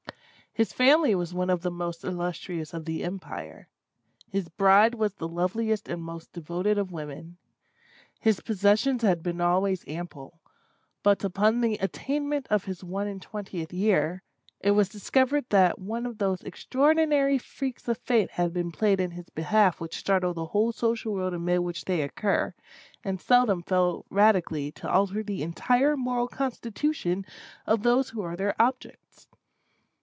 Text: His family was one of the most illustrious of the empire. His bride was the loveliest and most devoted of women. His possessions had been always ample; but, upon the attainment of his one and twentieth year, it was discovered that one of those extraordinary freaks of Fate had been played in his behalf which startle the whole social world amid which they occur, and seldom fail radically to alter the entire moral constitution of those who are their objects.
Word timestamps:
His 0.53 0.73
family 0.73 1.15
was 1.15 1.33
one 1.33 1.49
of 1.49 1.61
the 1.61 1.71
most 1.71 2.03
illustrious 2.03 2.73
of 2.73 2.83
the 2.83 3.05
empire. 3.05 3.69
His 4.27 4.49
bride 4.49 4.95
was 4.95 5.13
the 5.13 5.27
loveliest 5.29 5.87
and 5.87 6.01
most 6.03 6.33
devoted 6.33 6.77
of 6.77 6.91
women. 6.91 7.37
His 8.19 8.41
possessions 8.41 9.01
had 9.01 9.23
been 9.23 9.39
always 9.39 9.87
ample; 9.87 10.41
but, 11.03 11.23
upon 11.23 11.61
the 11.61 11.75
attainment 11.75 12.47
of 12.49 12.65
his 12.65 12.83
one 12.83 13.07
and 13.07 13.21
twentieth 13.21 13.71
year, 13.71 14.23
it 14.59 14.71
was 14.71 14.89
discovered 14.89 15.45
that 15.51 15.79
one 15.79 16.05
of 16.05 16.17
those 16.17 16.41
extraordinary 16.41 17.37
freaks 17.37 17.87
of 17.87 17.97
Fate 17.99 18.31
had 18.31 18.51
been 18.51 18.73
played 18.73 18.99
in 18.99 19.11
his 19.11 19.29
behalf 19.29 19.79
which 19.79 19.95
startle 19.97 20.33
the 20.33 20.47
whole 20.47 20.73
social 20.73 21.13
world 21.13 21.33
amid 21.33 21.59
which 21.59 21.85
they 21.85 22.01
occur, 22.01 22.53
and 23.05 23.21
seldom 23.21 23.63
fail 23.63 24.05
radically 24.09 24.69
to 24.73 24.91
alter 24.91 25.23
the 25.23 25.43
entire 25.43 25.95
moral 25.95 26.27
constitution 26.27 27.25
of 27.65 27.83
those 27.83 28.09
who 28.09 28.21
are 28.21 28.35
their 28.35 28.53
objects. 28.61 29.29